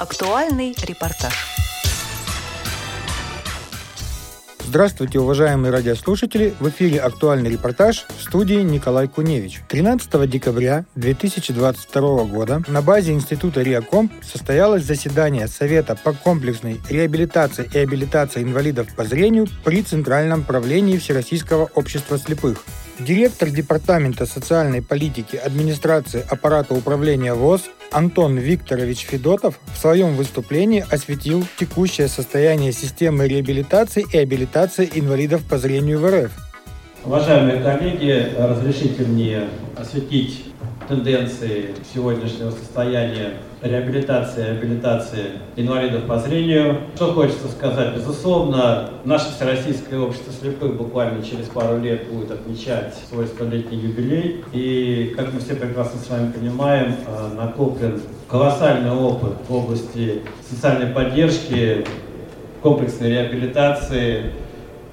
Актуальный 0.00 0.74
репортаж. 0.82 1.34
Здравствуйте, 4.60 5.18
уважаемые 5.18 5.70
радиослушатели! 5.70 6.54
В 6.58 6.70
эфире 6.70 7.00
актуальный 7.00 7.50
репортаж 7.50 8.06
в 8.16 8.22
студии 8.22 8.62
Николай 8.62 9.08
Куневич. 9.08 9.60
13 9.68 10.30
декабря 10.30 10.86
2022 10.94 12.24
года 12.24 12.62
на 12.66 12.80
базе 12.80 13.12
Института 13.12 13.60
РИАКОМ 13.60 14.10
состоялось 14.22 14.84
заседание 14.84 15.46
Совета 15.48 15.94
по 16.02 16.14
комплексной 16.14 16.80
реабилитации 16.88 17.70
и 17.70 17.76
абилитации 17.76 18.42
инвалидов 18.42 18.86
по 18.96 19.04
зрению 19.04 19.48
при 19.64 19.82
Центральном 19.82 20.44
правлении 20.44 20.96
Всероссийского 20.96 21.68
общества 21.74 22.16
слепых. 22.16 22.64
Директор 22.98 23.50
Департамента 23.50 24.24
социальной 24.24 24.80
политики 24.80 25.36
администрации 25.36 26.24
аппарата 26.26 26.72
управления 26.72 27.34
ВОЗ 27.34 27.64
Антон 27.90 28.38
Викторович 28.38 29.00
Федотов 29.00 29.58
в 29.74 29.78
своем 29.78 30.14
выступлении 30.14 30.84
осветил 30.90 31.44
текущее 31.58 32.08
состояние 32.08 32.72
системы 32.72 33.26
реабилитации 33.26 34.06
и 34.12 34.18
абилитации 34.18 34.88
инвалидов 34.94 35.42
по 35.48 35.58
зрению 35.58 36.00
в 36.00 36.06
РФ. 36.06 36.30
Уважаемые 37.04 37.62
коллеги, 37.62 38.32
разрешите 38.36 39.02
мне 39.04 39.48
осветить 39.76 40.49
тенденции 40.90 41.70
сегодняшнего 41.94 42.50
состояния 42.50 43.34
реабилитации 43.62 44.44
и 44.44 44.50
абилитации 44.50 45.24
инвалидов 45.54 46.02
по 46.06 46.18
зрению. 46.18 46.78
Что 46.96 47.12
хочется 47.12 47.46
сказать? 47.48 47.94
Безусловно, 47.94 48.90
наше 49.04 49.30
Всероссийское 49.30 50.00
общество 50.00 50.32
слепых 50.32 50.76
буквально 50.76 51.22
через 51.22 51.46
пару 51.46 51.78
лет 51.78 52.08
будет 52.08 52.32
отмечать 52.32 52.94
свой 53.08 53.28
столетний 53.28 53.78
юбилей. 53.78 54.44
И, 54.52 55.14
как 55.16 55.32
мы 55.32 55.38
все 55.38 55.54
прекрасно 55.54 56.00
с 56.00 56.10
вами 56.10 56.32
понимаем, 56.32 56.96
э, 57.06 57.34
накоплен 57.36 58.00
колоссальный 58.28 58.90
опыт 58.90 59.34
в 59.48 59.54
области 59.54 60.22
социальной 60.48 60.86
поддержки, 60.86 61.84
комплексной 62.62 63.10
реабилитации 63.10 64.32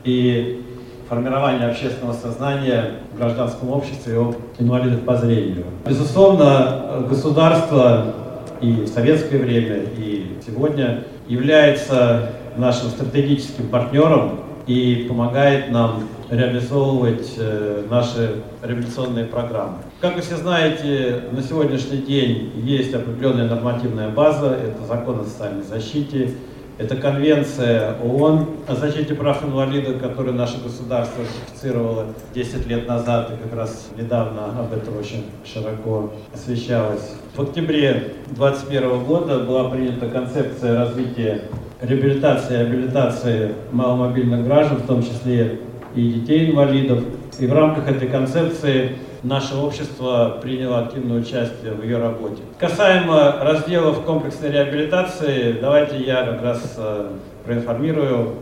и 0.03 0.63
формирования 1.09 1.67
общественного 1.67 2.13
сознания 2.13 2.91
в 3.13 3.17
гражданском 3.17 3.69
обществе 3.69 4.19
о 4.19 4.35
инвалидах 4.59 5.01
по 5.01 5.15
зрению. 5.15 5.65
Безусловно, 5.85 7.05
государство 7.09 8.13
и 8.61 8.71
в 8.71 8.87
советское 8.87 9.37
время, 9.37 9.81
и 9.97 10.37
сегодня 10.45 11.03
является 11.27 12.31
нашим 12.57 12.89
стратегическим 12.89 13.67
партнером 13.67 14.39
и 14.65 15.05
помогает 15.07 15.71
нам 15.71 16.03
реализовывать 16.29 17.35
э, 17.37 17.83
наши 17.89 18.35
реабилитационные 18.61 19.25
программы. 19.25 19.77
Как 20.01 20.15
вы 20.15 20.21
все 20.21 20.35
знаете, 20.35 21.21
на 21.31 21.41
сегодняшний 21.41 21.99
день 21.99 22.51
есть 22.55 22.93
определенная 22.93 23.47
нормативная 23.47 24.09
база, 24.09 24.57
это 24.61 24.85
закон 24.85 25.21
о 25.21 25.23
социальной 25.23 25.63
защите, 25.63 26.31
это 26.77 26.95
конвенция 26.95 27.95
ООН 28.03 28.45
о 28.67 28.75
защите 28.75 29.15
прав 29.15 29.43
инвалидов, 29.43 29.99
которую 29.99 30.35
наше 30.35 30.61
государство 30.61 31.23
ратифицировало 31.23 32.05
10 32.35 32.67
лет 32.67 32.87
назад, 32.87 33.31
и 33.31 33.43
как 33.43 33.57
раз 33.57 33.89
недавно 33.97 34.59
об 34.59 34.73
этом 34.73 34.97
очень 34.97 35.25
широко 35.43 36.11
освещалось. 36.33 37.15
В 37.35 37.41
октябре 37.41 38.13
2021 38.27 39.03
года 39.05 39.39
была 39.39 39.69
принята 39.69 40.07
концепция 40.07 40.77
развития 40.77 41.41
реабилитации 41.81 42.53
и 42.53 42.61
абилитации 42.61 43.51
маломобильных 43.71 44.45
граждан, 44.45 44.77
в 44.77 44.87
том 44.87 45.03
числе 45.03 45.59
и 45.95 46.13
детей-инвалидов. 46.13 47.03
И 47.39 47.47
в 47.47 47.53
рамках 47.53 47.87
этой 47.87 48.07
концепции 48.07 48.97
наше 49.23 49.55
общество 49.55 50.37
приняло 50.41 50.79
активное 50.85 51.19
участие 51.19 51.73
в 51.73 51.83
ее 51.83 51.97
работе. 51.97 52.41
Касаемо 52.59 53.37
разделов 53.41 54.03
комплексной 54.03 54.51
реабилитации, 54.51 55.57
давайте 55.59 55.97
я 55.99 56.23
как 56.23 56.41
раз 56.41 56.75
э, 56.77 57.11
проинформирую 57.45 58.35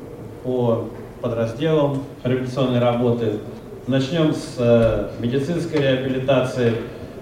по 0.43 0.89
подразделам 1.21 2.03
реабилитационной 2.23 2.79
работы. 2.79 3.39
Начнем 3.87 4.33
с 4.33 4.55
э, 4.57 5.09
медицинской 5.19 5.79
реабилитации. 5.79 6.73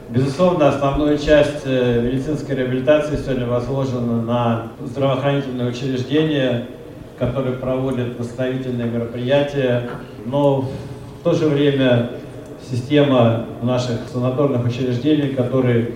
Безусловно, 0.09 0.69
основную 0.69 1.17
часть 1.17 1.63
э, 1.65 2.01
медицинской 2.01 2.55
реабилитации 2.55 3.15
сегодня 3.15 3.45
возложена 3.45 4.21
на 4.21 4.67
здравоохранительные 4.81 5.69
учреждения, 5.69 6.67
которые 7.19 7.55
проводят 7.55 8.19
восстановительные 8.19 8.89
мероприятия, 8.89 9.89
но 10.25 10.61
в 10.61 11.23
то 11.23 11.33
же 11.33 11.47
время 11.47 12.09
система 12.73 13.45
наших 13.61 14.09
санаторных 14.11 14.65
учреждений, 14.65 15.29
которые 15.29 15.91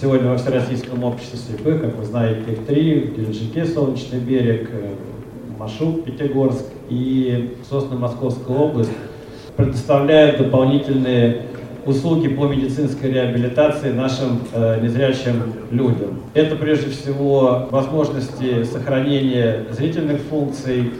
сегодня 0.00 0.30
во 0.30 0.38
Всероссийском 0.38 1.04
обществе 1.04 1.38
слепых, 1.38 1.82
как 1.82 1.94
вы 1.96 2.04
знаете, 2.04 2.40
их 2.50 2.66
три, 2.66 3.00
в 3.00 3.16
Геленджике, 3.16 3.64
Солнечный 3.64 4.18
берег, 4.18 4.70
э, 4.72 4.94
Машук, 5.56 6.04
Пятигорск 6.04 6.64
и 6.88 7.56
Сосны, 7.68 7.96
Московская 7.96 8.56
область, 8.56 8.90
предоставляют 9.56 10.38
дополнительные 10.38 11.42
услуги 11.86 12.26
по 12.28 12.46
медицинской 12.46 13.12
реабилитации 13.12 13.92
нашим 13.92 14.40
э, 14.52 14.80
незрячим 14.82 15.54
людям. 15.70 16.22
Это 16.34 16.56
прежде 16.56 16.90
всего 16.90 17.68
возможности 17.70 18.64
сохранения 18.64 19.66
зрительных 19.70 20.20
функций, 20.22 20.90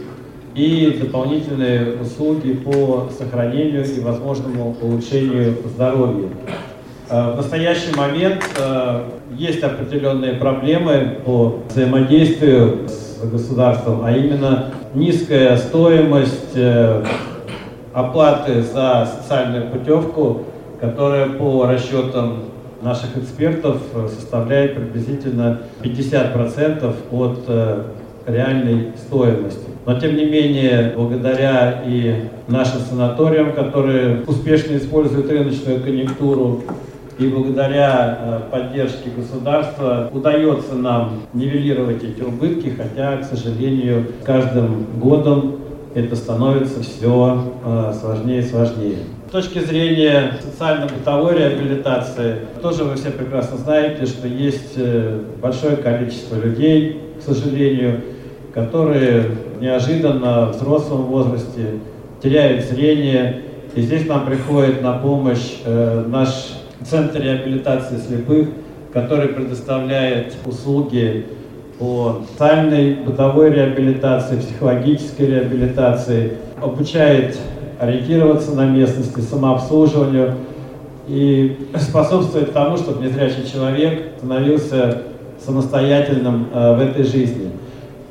и 0.55 0.97
дополнительные 1.01 1.95
услуги 2.01 2.53
по 2.53 3.09
сохранению 3.17 3.85
и 3.85 3.99
возможному 4.01 4.75
улучшению 4.81 5.55
здоровья. 5.65 6.29
Э, 7.09 7.33
в 7.33 7.37
настоящий 7.37 7.95
момент 7.95 8.43
э, 8.57 9.03
есть 9.37 9.63
определенные 9.63 10.33
проблемы 10.33 11.17
по 11.25 11.59
взаимодействию 11.69 12.87
с 12.87 13.25
государством, 13.25 14.01
а 14.03 14.11
именно 14.11 14.73
низкая 14.93 15.55
стоимость 15.57 16.55
э, 16.55 17.03
оплаты 17.93 18.61
за 18.61 19.09
социальную 19.19 19.69
путевку, 19.69 20.43
которая 20.79 21.27
по 21.27 21.65
расчетам 21.65 22.43
наших 22.81 23.15
экспертов 23.17 23.77
составляет 24.07 24.75
приблизительно 24.75 25.61
50% 25.83 26.95
от 27.11 27.49
реальной 28.25 28.91
стоимости. 28.97 29.65
Но 29.85 29.99
тем 29.99 30.15
не 30.15 30.25
менее, 30.25 30.93
благодаря 30.95 31.83
и 31.85 32.29
нашим 32.47 32.81
санаториям, 32.81 33.53
которые 33.53 34.23
успешно 34.27 34.77
используют 34.77 35.29
рыночную 35.29 35.81
конъюнктуру, 35.81 36.63
и 37.17 37.27
благодаря 37.27 38.17
э, 38.19 38.39
поддержке 38.51 39.09
государства 39.15 40.09
удается 40.11 40.73
нам 40.73 41.21
нивелировать 41.33 42.03
эти 42.03 42.21
убытки, 42.21 42.69
хотя, 42.75 43.17
к 43.17 43.25
сожалению, 43.25 44.07
каждым 44.23 44.85
годом 44.99 45.57
это 45.93 46.15
становится 46.15 46.81
все 46.81 47.53
э, 47.63 47.93
сложнее 47.99 48.39
и 48.39 48.43
сложнее. 48.43 48.97
С 49.27 49.31
точки 49.31 49.59
зрения 49.59 50.33
социально-бытовой 50.41 51.37
реабилитации, 51.37 52.37
тоже 52.61 52.83
вы 52.83 52.95
все 52.95 53.11
прекрасно 53.11 53.57
знаете, 53.57 54.05
что 54.05 54.27
есть 54.27 54.73
э, 54.77 55.21
большое 55.41 55.77
количество 55.77 56.35
людей, 56.35 57.01
к 57.19 57.23
сожалению, 57.23 58.01
которые 58.53 59.25
неожиданно 59.59 60.47
в 60.47 60.55
взрослом 60.57 61.03
возрасте 61.03 61.79
теряют 62.21 62.65
зрение. 62.65 63.43
И 63.75 63.81
здесь 63.81 64.05
нам 64.07 64.25
приходит 64.25 64.81
на 64.81 64.93
помощь 64.93 65.59
э, 65.65 66.05
наш 66.07 66.57
Центр 66.83 67.21
реабилитации 67.21 67.97
слепых, 67.97 68.49
который 68.91 69.29
предоставляет 69.29 70.33
услуги 70.45 71.27
по 71.77 72.21
социальной, 72.31 72.95
бытовой 72.95 73.51
реабилитации, 73.51 74.39
психологической 74.39 75.27
реабилитации, 75.27 76.37
обучает 76.61 77.37
ориентироваться 77.79 78.53
на 78.55 78.65
местности, 78.65 79.19
самообслуживанию 79.19 80.35
и 81.07 81.67
способствует 81.75 82.53
тому, 82.53 82.77
чтобы 82.77 83.05
незрячий 83.05 83.49
человек 83.51 84.13
становился 84.17 85.03
самостоятельным 85.43 86.47
э, 86.53 86.75
в 86.75 86.81
этой 86.81 87.03
жизни. 87.03 87.51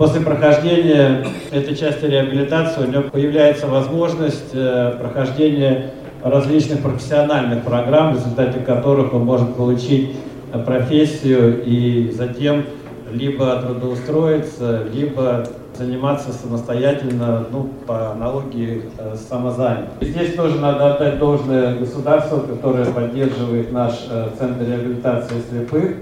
После 0.00 0.22
прохождения 0.22 1.26
этой 1.50 1.76
части 1.76 2.06
реабилитации 2.06 2.84
у 2.84 2.90
него 2.90 3.02
появляется 3.02 3.66
возможность 3.66 4.48
э, 4.54 4.96
прохождения 4.98 5.90
различных 6.24 6.80
профессиональных 6.80 7.64
программ, 7.64 8.14
в 8.14 8.16
результате 8.16 8.60
которых 8.60 9.12
он 9.12 9.26
может 9.26 9.54
получить 9.56 10.16
э, 10.54 10.58
профессию 10.58 11.62
и 11.66 12.10
затем 12.16 12.64
либо 13.12 13.56
трудоустроиться, 13.56 14.84
либо 14.90 15.46
заниматься 15.76 16.32
самостоятельно, 16.32 17.44
ну, 17.52 17.68
по 17.86 18.12
аналогии 18.12 18.84
э, 18.96 19.16
с 19.16 19.28
самозанятым. 19.28 19.90
Здесь 20.00 20.32
тоже 20.34 20.58
надо 20.58 20.94
отдать 20.94 21.18
должное 21.18 21.76
государству, 21.76 22.38
которое 22.38 22.86
поддерживает 22.86 23.70
наш 23.70 23.98
Центр 24.38 24.64
реабилитации 24.66 25.42
слепых. 25.50 25.96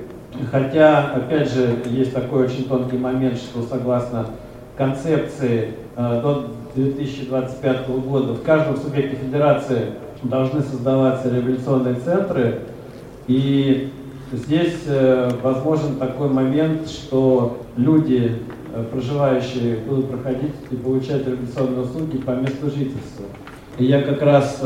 Хотя, 0.51 1.13
опять 1.15 1.53
же, 1.53 1.77
есть 1.87 2.13
такой 2.13 2.45
очень 2.45 2.65
тонкий 2.65 2.99
момент, 2.99 3.39
что 3.39 3.63
согласно 3.63 4.27
концепции 4.77 5.75
э, 5.97 6.21
до 6.23 6.47
2025 6.75 7.89
года 7.89 8.35
в 8.35 8.43
каждом 8.43 8.77
субъекте 8.77 9.17
федерации 9.17 9.95
должны 10.23 10.61
создаваться 10.61 11.31
реабилитационные 11.31 11.97
центры, 11.97 12.61
и 13.27 13.91
здесь 14.33 14.83
э, 14.87 15.31
возможен 15.43 15.97
такой 15.97 16.29
момент, 16.29 16.89
что 16.89 17.63
люди, 17.77 18.37
э, 18.75 18.85
проживающие, 18.93 19.79
будут 19.79 20.11
проходить 20.11 20.55
и 20.71 20.77
получать 20.77 21.27
реабилитационные 21.27 21.83
услуги 21.83 22.19
по 22.19 22.33
месту 22.33 22.67
жительства. 22.67 23.25
И 23.79 23.85
я 23.85 24.03
как 24.03 24.21
раз 24.23 24.61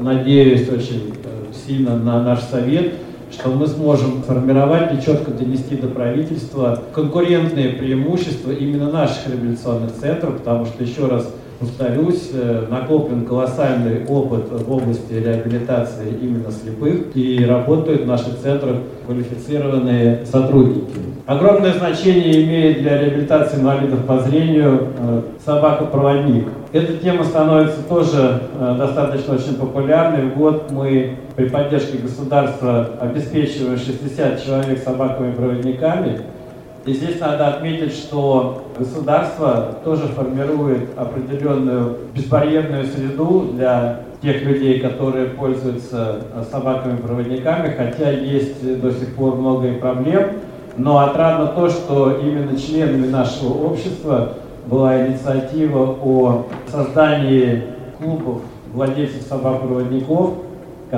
надеюсь 0.00 0.68
очень 0.68 1.14
сильно 1.52 1.96
на 1.96 2.20
наш 2.20 2.40
совет, 2.40 2.94
что 3.30 3.50
мы 3.50 3.66
сможем 3.66 4.22
формировать 4.22 4.94
и 4.94 5.04
четко 5.04 5.30
донести 5.30 5.76
до 5.76 5.88
правительства 5.88 6.82
конкурентные 6.94 7.70
преимущества 7.70 8.52
именно 8.52 8.90
наших 8.90 9.28
реабилитационных 9.28 9.92
центров, 9.94 10.38
потому 10.38 10.66
что, 10.66 10.82
еще 10.82 11.06
раз 11.06 11.28
повторюсь, 11.58 12.30
э, 12.32 12.66
накоплен 12.70 13.24
колоссальный 13.24 14.04
опыт 14.06 14.50
в 14.50 14.72
области 14.72 15.12
реабилитации 15.12 16.08
именно 16.20 16.50
слепых, 16.50 17.14
и 17.14 17.44
работают 17.44 18.02
в 18.02 18.06
наших 18.06 18.38
центрах 18.38 18.76
квалифицированные 19.06 20.26
сотрудники. 20.26 21.16
Огромное 21.26 21.72
значение 21.72 22.44
имеет 22.44 22.82
для 22.82 23.00
реабилитации 23.00 23.58
инвалидов 23.58 24.04
по 24.06 24.20
зрению 24.20 24.88
э, 24.96 25.22
собака-проводник. 25.44 26.46
Эта 26.72 26.96
тема 26.98 27.24
становится 27.24 27.82
тоже 27.82 28.42
э, 28.60 28.76
достаточно 28.78 29.34
очень 29.34 29.56
популярной. 29.56 30.30
В 30.30 30.36
год 30.36 30.70
мы 30.70 31.16
при 31.34 31.48
поддержке 31.48 31.98
государства 31.98 32.90
обеспечиваем 33.00 33.76
60 33.76 34.44
человек 34.44 34.78
собаковыми 34.78 35.32
проводниками. 35.32 36.20
И 36.86 36.92
здесь 36.92 37.18
надо 37.18 37.48
отметить, 37.48 37.92
что 37.92 38.62
государство 38.78 39.76
тоже 39.82 40.04
формирует 40.06 40.96
определенную 40.96 41.96
безбарьерную 42.14 42.84
среду 42.84 43.50
для 43.54 44.02
тех 44.22 44.42
людей, 44.42 44.78
которые 44.78 45.26
пользуются 45.26 46.20
э, 46.32 46.44
собаками-проводниками, 46.48 47.74
хотя 47.76 48.12
есть 48.12 48.80
до 48.80 48.92
сих 48.92 49.16
пор 49.16 49.34
много 49.34 49.72
проблем. 49.74 50.34
Но 50.76 50.98
отрадно 50.98 51.48
то, 51.48 51.68
что 51.68 52.18
именно 52.22 52.56
членами 52.56 53.08
нашего 53.08 53.66
общества 53.66 54.34
была 54.66 55.08
инициатива 55.08 55.96
о 56.00 56.46
создании 56.70 57.64
клубов 57.98 58.42
владельцев 58.72 59.22
собак-проводников, 59.22 60.34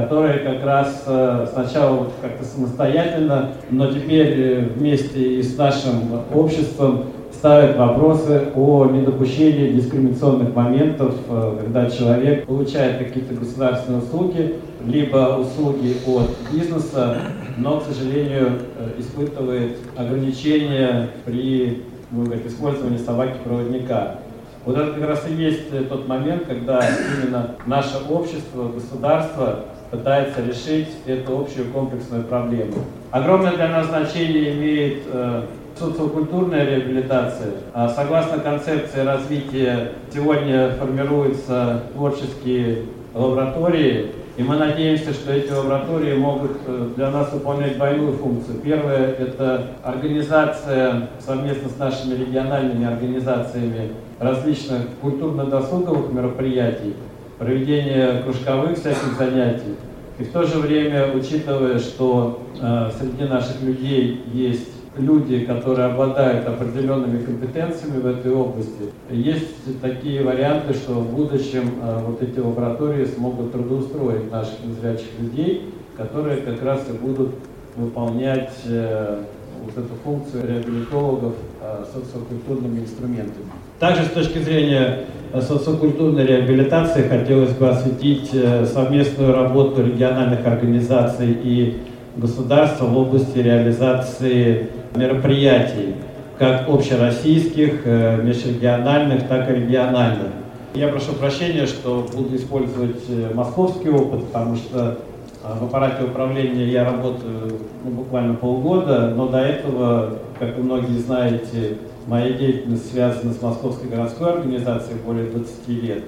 которые 0.02 0.38
как 0.38 0.64
раз 0.64 1.04
э, 1.06 1.46
сначала 1.52 2.08
как-то 2.22 2.44
самостоятельно, 2.44 3.50
но 3.70 3.92
теперь 3.92 4.34
э, 4.40 4.60
вместе 4.76 5.40
и 5.40 5.42
с 5.42 5.56
нашим 5.56 6.22
обществом 6.32 7.04
ставят 7.32 7.76
вопросы 7.76 8.48
о 8.54 8.86
недопущении 8.86 9.72
дискриминационных 9.72 10.54
моментов, 10.54 11.14
э, 11.28 11.58
когда 11.62 11.90
человек 11.90 12.46
получает 12.46 12.98
какие-то 12.98 13.34
государственные 13.34 14.02
услуги, 14.02 14.54
либо 14.84 15.38
услуги 15.38 15.96
от 16.06 16.30
бизнеса, 16.52 17.16
но, 17.56 17.80
к 17.80 17.84
сожалению, 17.84 18.60
испытывает 18.98 19.78
ограничения 19.96 21.08
при 21.24 21.82
ну, 22.10 22.24
говорить, 22.24 22.46
использовании 22.46 22.98
собаки-проводника. 22.98 24.20
Вот 24.64 24.76
это 24.76 24.92
как 24.92 25.08
раз 25.08 25.24
и 25.28 25.34
есть 25.34 25.88
тот 25.88 26.06
момент, 26.08 26.44
когда 26.46 26.80
именно 26.80 27.56
наше 27.66 27.96
общество, 28.08 28.68
государство 28.68 29.64
пытается 29.90 30.42
решить 30.42 30.88
эту 31.06 31.38
общую 31.40 31.70
комплексную 31.72 32.24
проблему. 32.24 32.74
Огромное 33.10 33.52
для 33.52 33.68
нас 33.68 33.86
значение 33.86 34.52
имеет 34.52 35.02
э, 35.06 35.42
социокультурная 35.78 36.64
реабилитация. 36.64 37.52
А 37.72 37.88
согласно 37.88 38.38
концепции 38.38 39.00
развития, 39.00 39.92
сегодня 40.12 40.70
формируются 40.72 41.82
творческие 41.94 42.84
лаборатории, 43.14 44.12
и 44.36 44.42
мы 44.42 44.56
надеемся, 44.56 45.12
что 45.12 45.32
эти 45.32 45.50
лаборатории 45.50 46.14
могут 46.14 46.52
э, 46.66 46.90
для 46.94 47.10
нас 47.10 47.32
выполнять 47.32 47.76
двойную 47.76 48.12
функцию. 48.12 48.58
Первое– 48.58 49.06
это 49.18 49.66
организация 49.82 51.08
совместно 51.18 51.68
с 51.68 51.78
нашими 51.78 52.14
региональными 52.14 52.86
организациями 52.86 53.92
различных 54.20 54.82
культурно-досуговых 55.00 56.12
мероприятий, 56.12 56.94
проведение 57.38 58.22
кружковых 58.22 58.78
всяких 58.78 59.16
занятий. 59.18 59.76
И 60.18 60.24
в 60.24 60.32
то 60.32 60.42
же 60.42 60.58
время, 60.58 61.12
учитывая, 61.14 61.78
что 61.78 62.42
э, 62.60 62.90
среди 62.98 63.24
наших 63.24 63.62
людей 63.62 64.24
есть 64.32 64.68
люди, 64.96 65.44
которые 65.44 65.86
обладают 65.86 66.46
определенными 66.46 67.22
компетенциями 67.22 68.00
в 68.00 68.06
этой 68.06 68.32
области, 68.32 68.90
есть 69.10 69.80
такие 69.80 70.24
варианты, 70.24 70.74
что 70.74 70.94
в 70.94 71.14
будущем 71.14 71.74
э, 71.80 72.00
вот 72.04 72.20
эти 72.20 72.40
лаборатории 72.40 73.04
смогут 73.04 73.52
трудоустроить 73.52 74.30
наших 74.30 74.64
незрячих 74.64 75.08
людей, 75.20 75.72
которые 75.96 76.38
как 76.38 76.62
раз 76.62 76.84
и 76.88 76.92
будут 76.92 77.34
выполнять 77.76 78.52
э, 78.66 79.22
вот 79.64 79.84
эту 79.84 79.94
функцию 80.02 80.48
реабилитологов 80.48 81.34
э, 81.62 81.84
социокультурными 81.92 82.80
инструментами. 82.80 83.46
Также 83.78 84.04
с 84.04 84.10
точки 84.10 84.38
зрения 84.38 85.04
социокультурной 85.34 86.26
реабилитации 86.26 87.02
хотелось 87.02 87.52
бы 87.52 87.68
осветить 87.68 88.30
э, 88.32 88.64
совместную 88.66 89.34
работу 89.34 89.84
региональных 89.84 90.46
организаций 90.46 91.36
и 91.42 91.78
государства 92.16 92.86
в 92.86 92.96
области 92.96 93.38
реализации 93.38 94.68
мероприятий, 94.94 95.94
как 96.38 96.68
общероссийских, 96.68 97.82
э, 97.84 98.22
межрегиональных, 98.22 99.28
так 99.28 99.50
и 99.50 99.54
региональных. 99.54 100.32
Я 100.74 100.88
прошу 100.88 101.12
прощения, 101.12 101.66
что 101.66 102.06
буду 102.14 102.36
использовать 102.36 103.02
московский 103.34 103.90
опыт, 103.90 104.24
потому 104.26 104.56
что 104.56 104.98
в 105.42 105.64
аппарате 105.64 106.04
управления 106.04 106.66
я 106.66 106.84
работаю 106.84 107.52
ну, 107.84 107.90
буквально 107.90 108.34
полгода, 108.34 109.12
но 109.16 109.28
до 109.28 109.38
этого, 109.38 110.18
как 110.38 110.56
вы 110.56 110.64
многие 110.64 110.98
знаете, 110.98 111.78
Моя 112.08 112.30
деятельность 112.30 112.90
связана 112.90 113.34
с 113.34 113.42
Московской 113.42 113.90
городской 113.90 114.32
организацией 114.32 114.96
более 115.04 115.26
20 115.26 115.68
лет. 115.68 116.04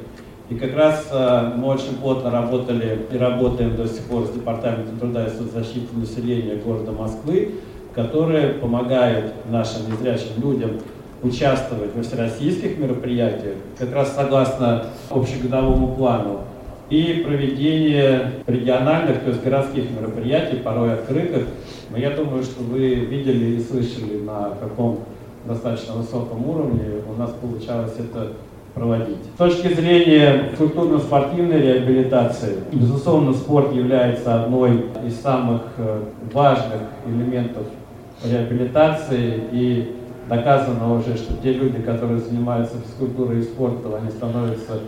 И 0.49 0.55
как 0.55 0.75
раз 0.75 1.07
э, 1.13 1.53
мы 1.59 1.67
очень 1.67 1.95
плотно 2.01 2.31
работали 2.31 3.01
и 3.13 3.19
работаем 3.19 3.77
до 3.77 3.87
сих 3.87 4.05
пор 4.05 4.25
с 4.25 4.31
Департаментом 4.31 4.99
труда 4.99 5.27
и 5.27 5.29
соцзащиты 5.29 5.95
населения 5.95 6.55
города 6.55 6.93
Москвы, 6.93 7.57
которые 7.95 8.55
помогают 8.55 9.35
нашим 9.51 9.91
незрячим 9.93 10.43
людям 10.43 10.71
участвовать 11.23 11.95
во 11.95 12.03
всероссийских 12.03 12.79
мероприятиях, 12.79 13.57
как 13.77 13.93
раз 13.93 14.15
согласно 14.15 14.87
общегодовому 15.11 15.97
плану, 15.97 16.41
и 16.89 17.23
проведение 17.27 18.33
региональных, 18.47 19.21
то 19.21 19.29
есть 19.29 19.45
городских 19.45 19.91
мероприятий, 19.91 20.57
порой 20.57 20.95
открытых. 20.95 21.47
Но 21.91 21.99
я 21.99 22.09
думаю, 22.11 22.43
что 22.43 22.63
вы 22.63 22.95
видели 22.95 23.57
и 23.57 23.61
слышали, 23.61 24.19
на 24.25 24.55
каком 24.59 25.01
достаточно 25.45 25.95
высоком 25.95 26.49
уровне 26.49 27.03
у 27.09 27.19
нас 27.19 27.31
получалось 27.31 27.95
это 27.99 28.33
проводить. 28.75 29.19
С 29.35 29.39
точки 29.39 29.73
зрения 29.73 30.51
культурно-спортивной 30.57 31.61
реабилитации, 31.61 32.57
безусловно, 32.73 33.33
спорт 33.33 33.75
является 33.75 34.43
одной 34.45 34.87
из 35.07 35.21
самых 35.21 35.63
э, 35.77 36.03
важных 36.33 36.83
элементов 37.07 37.65
реабилитации 38.25 39.43
и 39.53 39.97
доказано 40.29 40.95
уже, 40.95 41.17
что 41.17 41.35
те 41.43 41.53
люди, 41.53 41.83
которые 41.83 42.21
занимаются 42.21 42.77
физкультурой 42.79 43.41
и 43.41 43.43
спортом, 43.43 43.95
они 43.97 44.11
становятся 44.11 44.81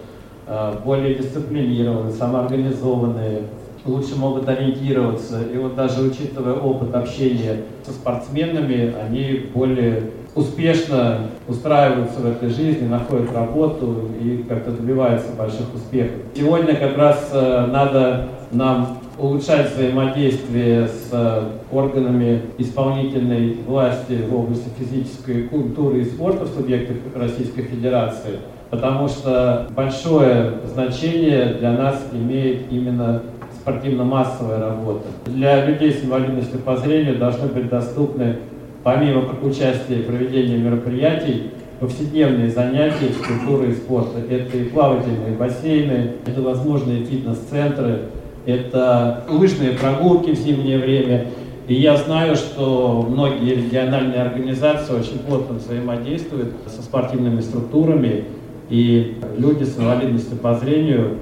э, 0.46 0.74
более 0.84 1.16
дисциплинированные, 1.16 2.12
самоорганизованные, 2.12 3.42
лучше 3.84 4.16
могут 4.16 4.48
ориентироваться. 4.48 5.42
И 5.52 5.56
вот 5.56 5.74
даже 5.74 6.02
учитывая 6.02 6.54
опыт 6.54 6.94
общения 6.94 7.62
со 7.84 7.92
спортсменами, 7.92 8.94
они 8.94 9.50
более 9.52 10.10
успешно 10.34 11.28
устраиваются 11.46 12.20
в 12.20 12.26
этой 12.26 12.48
жизни, 12.48 12.86
находят 12.88 13.32
работу 13.32 14.08
и 14.20 14.44
как-то 14.48 14.70
добиваются 14.70 15.32
больших 15.36 15.74
успехов. 15.74 16.16
Сегодня 16.34 16.74
как 16.76 16.96
раз 16.96 17.30
э, 17.32 17.66
надо 17.70 18.28
нам 18.50 18.98
улучшать 19.18 19.74
взаимодействие 19.74 20.88
с 20.88 21.08
э, 21.12 21.42
органами 21.70 22.42
исполнительной 22.58 23.58
власти 23.66 24.20
в 24.28 24.34
области 24.34 24.68
физической 24.78 25.44
культуры 25.44 26.00
и 26.00 26.04
спорта 26.04 26.44
в 26.44 26.48
субъектах 26.48 26.96
Российской 27.14 27.62
Федерации, 27.62 28.38
потому 28.70 29.08
что 29.08 29.68
большое 29.76 30.54
значение 30.72 31.54
для 31.58 31.72
нас 31.72 32.02
имеет 32.12 32.72
именно 32.72 33.22
спортивно-массовая 33.60 34.58
работа. 34.58 35.04
Для 35.26 35.66
людей 35.66 35.92
с 35.92 36.04
инвалидностью 36.04 36.58
по 36.60 36.76
зрению 36.76 37.18
должны 37.18 37.46
быть 37.48 37.68
доступны 37.68 38.38
помимо 38.84 39.24
участия 39.42 40.00
и 40.00 40.02
проведения 40.02 40.56
мероприятий, 40.56 41.50
повседневные 41.80 42.50
занятия 42.50 43.08
физкультуры 43.08 43.70
и 43.70 43.74
спорта. 43.74 44.20
Это 44.30 44.56
и 44.56 44.64
плавательные 44.64 45.36
бассейны, 45.36 46.12
это 46.26 46.40
возможные 46.42 47.04
фитнес-центры, 47.04 48.02
это 48.46 49.24
лыжные 49.28 49.72
прогулки 49.72 50.30
в 50.30 50.38
зимнее 50.38 50.78
время. 50.78 51.26
И 51.68 51.74
я 51.74 51.96
знаю, 51.96 52.34
что 52.36 53.06
многие 53.08 53.54
региональные 53.54 54.20
организации 54.20 54.94
очень 54.94 55.18
плотно 55.20 55.58
взаимодействуют 55.58 56.54
со 56.66 56.82
спортивными 56.82 57.40
структурами, 57.40 58.24
и 58.68 59.16
люди 59.38 59.64
с 59.64 59.78
инвалидностью 59.78 60.38
по 60.38 60.54
зрению 60.54 61.18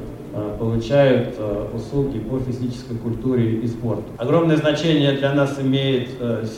получают 0.58 1.34
услуги 1.74 2.18
по 2.18 2.38
физической 2.38 2.96
культуре 2.96 3.56
и 3.56 3.66
спорту. 3.66 4.04
Огромное 4.16 4.56
значение 4.56 5.12
для 5.12 5.34
нас 5.34 5.58
имеет 5.60 6.08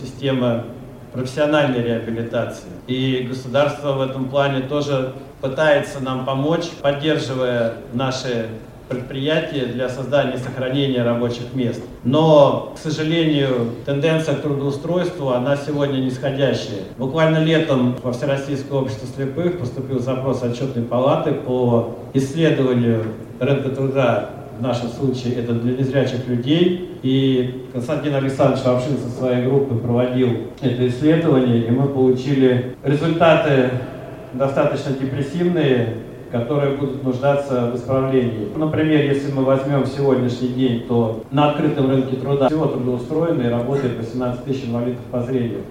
система 0.01 0.65
профессиональной 1.13 1.83
реабилитации. 1.83 2.69
И 2.87 3.27
государство 3.29 3.93
в 3.93 4.01
этом 4.01 4.29
плане 4.29 4.63
тоже 4.63 5.13
пытается 5.41 6.01
нам 6.01 6.25
помочь, 6.25 6.71
поддерживая 6.81 7.75
наши 7.93 8.47
предприятия 8.89 9.67
для 9.67 9.89
создания 9.89 10.35
и 10.35 10.39
сохранения 10.39 11.03
рабочих 11.03 11.55
мест. 11.55 11.83
Но, 12.05 12.75
к 12.77 12.79
сожалению, 12.79 13.71
тенденция 13.87 14.37
к 14.37 14.43
трудоустройству, 14.43 15.31
она 15.31 15.57
сегодня 15.57 15.99
нисходящая. 15.99 16.83
Буквально 16.99 17.39
летом 17.39 17.97
во 18.03 18.13
Всероссийское 18.13 18.79
общество 18.79 19.09
слепых 19.17 19.59
поступил 19.59 20.01
запрос 20.01 20.43
отчетной 20.43 20.83
палаты 20.83 21.33
по 21.33 21.97
исследованию 22.13 23.05
рынка 23.41 23.71
труда 23.71 24.31
в 24.63 24.65
нашем 24.65 24.91
случае 24.91 25.35
это 25.35 25.55
для 25.55 25.77
незрячих 25.77 26.29
людей. 26.29 26.97
И 27.03 27.67
Константин 27.73 28.15
Александрович 28.15 28.65
Лапшин 28.65 28.97
со 28.97 29.11
своей 29.11 29.45
группой 29.45 29.77
проводил 29.77 30.29
это 30.61 30.87
исследование, 30.87 31.67
и 31.67 31.71
мы 31.73 31.89
получили 31.89 32.77
результаты 32.85 33.71
достаточно 34.35 34.93
депрессивные, 34.93 35.97
которые 36.31 36.77
будут 36.77 37.03
нуждаться 37.03 37.73
в 37.73 37.77
исправлении. 37.77 38.51
Например, 38.55 39.05
если 39.05 39.33
мы 39.33 39.45
возьмем 39.45 39.85
сегодняшний 39.85 40.51
день, 40.51 40.85
то 40.87 41.25
на 41.33 41.51
открытом 41.51 41.91
рынке 41.91 42.15
труда 42.15 42.47
всего 42.47 42.67
трудоустроено 42.67 43.43
и 43.43 43.49
работает 43.49 43.99
18 43.99 44.45
тысяч 44.45 44.67
инвалидов 44.67 45.01
по 45.11 45.23
зрению. 45.23 45.63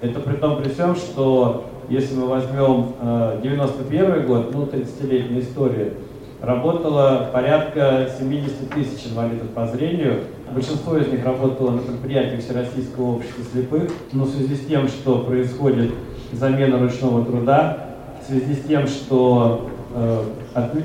Это 0.00 0.20
при 0.20 0.36
том 0.36 0.62
при 0.62 0.70
всем, 0.70 0.96
что 0.96 1.66
если 1.90 2.14
мы 2.14 2.28
возьмем 2.28 2.94
91 3.42 4.04
э, 4.04 4.20
год, 4.20 4.54
ну, 4.54 4.62
30-летняя 4.64 5.40
история, 5.40 5.92
работало 6.40 7.30
порядка 7.32 8.08
70 8.18 8.70
тысяч 8.70 9.10
инвалидов 9.10 9.48
по 9.54 9.66
зрению. 9.66 10.24
Большинство 10.52 10.96
из 10.96 11.08
них 11.08 11.24
работало 11.24 11.72
на 11.72 11.82
предприятиях 11.82 12.40
Всероссийского 12.40 13.16
общества 13.16 13.44
слепых, 13.52 13.90
но 14.12 14.24
в 14.24 14.30
связи 14.30 14.54
с 14.54 14.66
тем, 14.66 14.88
что 14.88 15.20
происходит 15.20 15.92
замена 16.32 16.78
ручного 16.78 17.24
труда, 17.24 17.88
в 18.22 18.30
связи 18.30 18.54
с 18.54 18.64
тем, 18.66 18.86
что 18.86 19.68
э, 19.94 20.22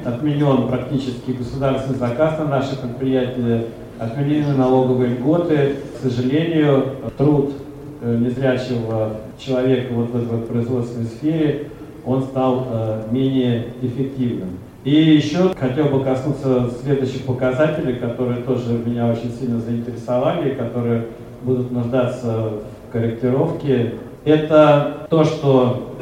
отменен 0.06 0.68
практически 0.68 1.32
государственный 1.32 2.00
заказ 2.00 2.40
на 2.40 2.46
наши 2.46 2.76
предприятия, 2.78 3.66
отменены 4.00 4.56
налоговые 4.56 5.16
льготы, 5.16 5.76
к 5.98 6.04
сожалению, 6.04 6.96
труд 7.18 7.54
э, 8.02 8.18
незрячего 8.18 9.18
человека 9.38 9.94
вот 9.94 10.10
в 10.10 10.16
этой 10.16 10.46
производственной 10.46 11.06
сфере, 11.06 11.70
он 12.06 12.24
стал 12.24 12.68
э, 12.70 13.04
менее 13.12 13.68
эффективным. 13.82 14.58
И 14.84 14.94
еще 14.94 15.54
хотел 15.56 15.86
бы 15.86 16.04
коснуться 16.04 16.70
следующих 16.84 17.24
показателей, 17.24 17.96
которые 17.96 18.42
тоже 18.42 18.74
меня 18.86 19.08
очень 19.08 19.32
сильно 19.32 19.60
заинтересовали, 19.60 20.56
которые 20.56 21.06
будут 21.42 21.72
нуждаться 21.72 22.50
в 22.88 22.92
корректировке. 22.92 23.94
Это 24.26 25.08
то, 25.10 25.24
что 25.24 25.96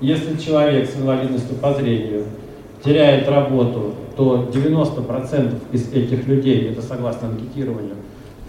если 0.00 0.36
человек 0.36 0.88
с 0.88 0.96
инвалидностью 0.96 1.56
по 1.56 1.74
зрению 1.74 2.24
теряет 2.84 3.28
работу, 3.28 3.94
то 4.16 4.48
90% 4.52 5.54
из 5.72 5.92
этих 5.92 6.26
людей, 6.28 6.70
это 6.70 6.82
согласно 6.82 7.28
анкетированию, 7.28 7.96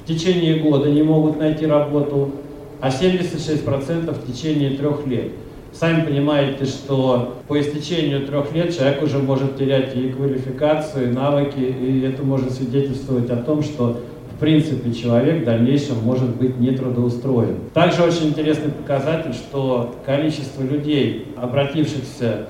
в 0.04 0.08
течение 0.08 0.60
года 0.60 0.90
не 0.90 1.02
могут 1.02 1.40
найти 1.40 1.66
работу, 1.66 2.32
а 2.80 2.90
76% 2.90 4.12
в 4.12 4.32
течение 4.32 4.72
трех 4.72 5.08
лет. 5.08 5.32
Сами 5.74 6.06
понимаете, 6.06 6.66
что 6.66 7.42
по 7.48 7.60
истечению 7.60 8.28
трех 8.28 8.54
лет 8.54 8.76
человек 8.76 9.02
уже 9.02 9.18
может 9.18 9.58
терять 9.58 9.96
и 9.96 10.10
квалификацию, 10.10 11.10
и 11.10 11.14
навыки, 11.14 11.58
и 11.58 12.02
это 12.02 12.22
может 12.22 12.52
свидетельствовать 12.52 13.30
о 13.32 13.38
том, 13.38 13.64
что 13.64 14.00
в 14.36 14.40
принципе 14.40 14.94
человек 14.94 15.42
в 15.42 15.46
дальнейшем 15.46 15.98
может 16.04 16.36
быть 16.36 16.60
нетрудоустроен. 16.60 17.58
Также 17.74 18.04
очень 18.04 18.28
интересный 18.28 18.72
показатель, 18.72 19.34
что 19.34 19.96
количество 20.06 20.62
людей, 20.62 21.34
обратившихся 21.38 22.48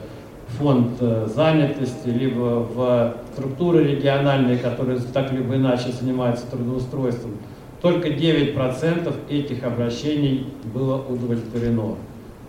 в 0.49 0.57
фонд 0.57 0.97
э, 0.99 1.27
занятости, 1.33 2.09
либо 2.09 2.67
в 2.73 3.15
структуры 3.33 3.85
региональные, 3.85 4.57
которые 4.57 4.99
так 5.13 5.31
либо 5.31 5.55
иначе 5.55 5.91
занимаются 5.97 6.45
трудоустройством, 6.47 7.37
только 7.81 8.09
9% 8.09 9.13
этих 9.29 9.63
обращений 9.63 10.47
было 10.73 10.97
удовлетворено. 10.97 11.95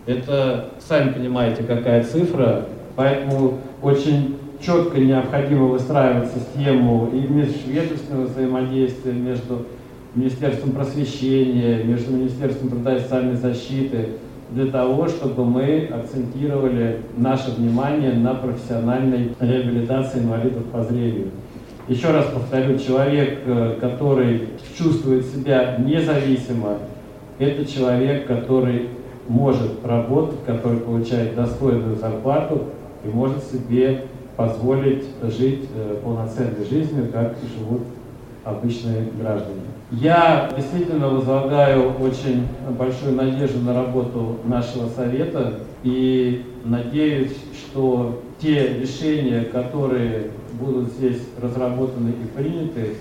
Это, 0.07 0.71
сами 0.87 1.13
понимаете, 1.13 1.63
какая 1.63 2.05
цифра, 2.05 2.67
поэтому 2.95 3.59
очень 3.83 4.37
четко 4.61 4.99
необходимо 4.99 5.67
выстраивать 5.67 6.31
систему 6.33 7.11
и 7.13 7.21
межведомственного 7.21 8.27
взаимодействия 8.27 9.13
между 9.13 9.67
Министерством 10.15 10.73
просвещения, 10.73 11.83
между 11.83 12.13
Министерством 12.13 12.69
труда 12.71 12.97
и 12.97 13.01
социальной 13.01 13.37
защиты, 13.37 14.09
для 14.51 14.67
того, 14.67 15.09
чтобы 15.09 15.45
мы 15.45 15.87
акцентировали 15.87 17.01
наше 17.17 17.51
внимание 17.53 18.13
на 18.13 18.35
профессиональной 18.35 19.33
реабилитации 19.41 20.21
инвалидов 20.21 20.65
по 20.67 20.83
зрению. 20.83 21.31
Еще 21.89 22.11
раз 22.11 22.27
повторю, 22.27 22.79
человек, 22.79 23.41
э, 23.45 23.77
который 23.81 24.49
чувствует 24.79 25.27
себя 25.27 25.77
независимо, 25.79 26.79
это 27.39 27.65
человек, 27.65 28.27
который 28.27 28.89
может 29.29 29.85
работать, 29.85 30.45
который 30.45 30.79
получает 30.79 31.35
достойную 31.35 31.97
зарплату 31.97 32.65
и 33.05 33.09
может 33.09 33.43
себе 33.45 34.05
позволить 34.37 35.05
жить 35.23 35.69
э, 35.75 35.97
полноценной 36.03 36.65
жизнью, 36.69 37.09
как 37.13 37.37
живут 37.57 37.83
обычные 38.45 39.09
граждане. 39.19 39.61
Я 39.91 40.51
действительно 40.55 41.09
возлагаю 41.09 41.93
очень 42.01 42.47
большую 42.79 43.15
надежду 43.15 43.61
на 43.61 43.75
работу 43.75 44.39
нашего 44.45 44.89
совета 44.89 45.61
и 45.83 46.45
надеюсь, 46.65 47.37
что 47.55 48.21
те 48.41 48.79
решения, 48.81 49.43
которые 49.45 50.31
будут 50.61 50.93
здесь 50.93 51.23
разработаны 51.41 52.11
и 52.11 52.37
приняты, 52.37 52.95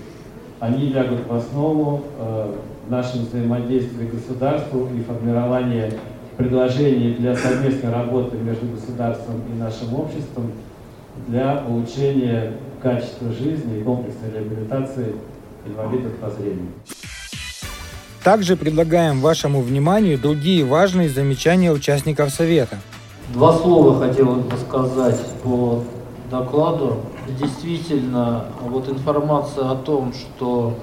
они 0.60 0.88
лягут 0.88 1.26
в 1.28 1.34
основу 1.34 2.02
э, 2.18 2.54
нашего 2.88 3.22
взаимодействия 3.22 4.06
государству 4.06 4.88
и 4.96 5.02
формирования 5.02 5.92
предложений 6.36 7.16
для 7.18 7.36
совместной 7.36 7.90
работы 7.90 8.36
между 8.36 8.66
государством 8.66 9.42
и 9.52 9.58
нашим 9.58 9.94
обществом 9.94 10.52
для 11.28 11.62
улучшения 11.68 12.52
качества 12.82 13.32
жизни 13.32 13.78
и 13.78 13.82
комплексной 13.82 14.30
реабилитации 14.32 15.14
инвалидов 15.66 16.12
по 16.20 16.30
зрению. 16.30 16.68
Также 18.22 18.56
предлагаем 18.56 19.20
вашему 19.20 19.60
вниманию 19.60 20.18
другие 20.18 20.64
важные 20.64 21.08
замечания 21.08 21.70
участников 21.70 22.30
Совета. 22.30 22.78
Два 23.32 23.52
слова 23.52 24.06
хотел 24.06 24.36
бы 24.36 24.56
сказать 24.56 25.20
по 25.42 25.82
докладу. 26.30 27.00
Действительно, 27.40 28.46
вот 28.62 28.88
информация 28.88 29.70
о 29.70 29.76
том, 29.76 30.12
что 30.12 30.74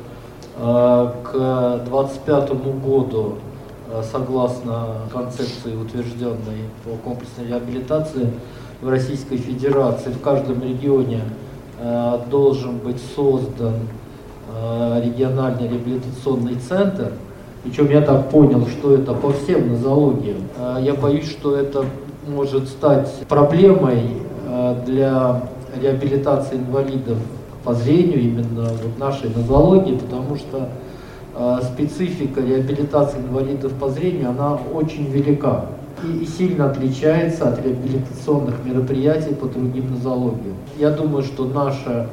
э, 0.58 1.12
к 1.24 1.84
2025 1.86 2.50
году 2.84 3.38
согласно 4.12 4.88
концепции, 5.12 5.76
утвержденной 5.76 6.70
по 6.84 6.92
комплексной 7.04 7.48
реабилитации 7.48 8.30
в 8.82 8.90
Российской 8.90 9.38
Федерации, 9.38 10.10
в 10.10 10.22
каждом 10.22 10.64
регионе 10.64 11.22
э, 11.80 12.20
должен 12.30 12.78
быть 12.78 13.02
создан 13.16 13.76
э, 14.54 15.02
региональный 15.06 15.68
реабилитационный 15.68 16.56
центр. 16.56 17.14
Причем 17.64 17.90
я 17.90 18.02
так 18.02 18.30
понял, 18.30 18.66
что 18.68 18.94
это 18.96 19.14
по 19.14 19.32
всем 19.32 19.70
нозологиям. 19.70 20.48
Я 20.80 20.96
боюсь, 20.96 21.30
что 21.30 21.56
это 21.56 21.86
может 22.28 22.68
стать 22.68 23.08
проблемой 23.30 24.18
для 24.88 25.44
реабилитации 25.80 26.56
инвалидов 26.56 27.20
по 27.64 27.76
зрению 27.76 28.20
именно 28.20 28.64
вот 28.64 28.98
нашей 28.98 29.30
нозологии, 29.30 29.96
потому 29.96 30.38
что 30.38 30.70
Э, 30.70 30.91
специфика 31.64 32.42
реабилитации 32.42 33.20
инвалидов 33.20 33.74
по 33.80 33.90
зрению, 33.90 34.32
она 34.32 34.60
очень 34.74 35.10
велика 35.10 35.66
и, 36.04 36.26
сильно 36.26 36.70
отличается 36.70 37.50
от 37.50 37.64
реабилитационных 37.64 38.56
мероприятий 38.66 39.34
по 39.34 39.46
другим 39.48 39.92
нозологиям. 39.92 40.56
Я 40.78 40.92
думаю, 40.92 41.24
что 41.24 41.46
наша 41.46 42.08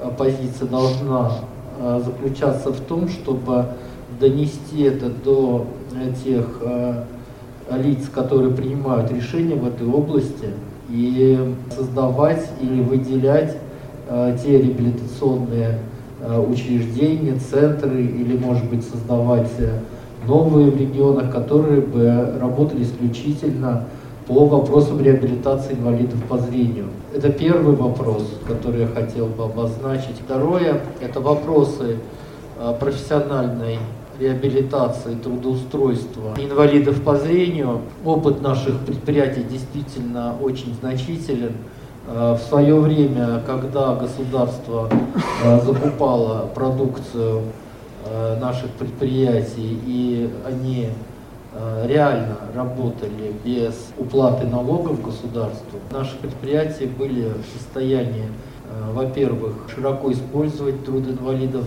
э, 0.00 0.10
позиция 0.16 0.68
должна 0.68 1.32
э, 1.78 2.02
заключаться 2.04 2.72
в 2.72 2.80
том, 2.80 3.08
чтобы 3.08 3.66
донести 4.20 4.82
это 4.82 5.08
до 5.08 5.66
тех 6.24 6.62
лиц, 7.70 8.08
которые 8.14 8.52
принимают 8.52 9.10
решения 9.10 9.56
в 9.56 9.66
этой 9.66 9.86
области, 9.86 10.50
и 10.88 11.54
создавать 11.74 12.46
или 12.60 12.82
выделять 12.82 13.56
те 14.42 14.58
реабилитационные 14.58 15.70
Э, 15.70 15.91
учреждения, 16.22 17.36
центры 17.36 18.02
или, 18.02 18.36
может 18.36 18.68
быть, 18.68 18.84
создавать 18.84 19.50
э, 19.58 19.78
новые 20.26 20.70
в 20.70 20.76
регионах, 20.76 21.32
которые 21.32 21.80
бы 21.80 22.38
работали 22.40 22.84
исключительно 22.84 23.84
по 24.26 24.46
вопросам 24.46 25.00
реабилитации 25.00 25.74
инвалидов 25.74 26.22
по 26.28 26.38
зрению. 26.38 26.86
Это 27.14 27.30
первый 27.30 27.74
вопрос, 27.74 28.22
который 28.46 28.82
я 28.82 28.86
хотел 28.86 29.26
бы 29.26 29.44
обозначить. 29.44 30.20
Второе– 30.24 30.80
это 31.00 31.20
вопросы 31.20 31.98
а, 32.58 32.72
профессиональной 32.72 33.78
реабилитации, 34.20 35.14
трудоустройства 35.14 36.34
инвалидов 36.38 37.02
по 37.02 37.16
зрению. 37.16 37.80
Опыт 38.04 38.40
наших 38.40 38.78
предприятий 38.80 39.42
действительно 39.42 40.34
очень 40.40 40.74
значителен. 40.80 41.52
А, 42.08 42.34
в 42.34 42.40
свое 42.40 42.78
время, 42.78 43.42
когда 43.46 43.94
государство 43.94 44.88
а, 45.44 45.60
закупало 45.60 46.46
продукцию 46.54 47.42
наших 48.40 48.68
предприятий, 48.70 49.78
и 49.86 50.28
они 50.44 50.88
Э, 51.54 51.86
реально 51.86 52.38
работали 52.54 53.34
без 53.44 53.74
уплаты 53.98 54.46
налогов 54.46 55.02
государству, 55.02 55.80
наши 55.90 56.16
предприятия 56.16 56.86
были 56.86 57.28
в 57.28 57.58
состоянии, 57.58 58.24
э, 58.24 58.92
во-первых, 58.94 59.52
широко 59.74 60.10
использовать 60.12 60.82
труд 60.86 61.06
инвалидов, 61.06 61.66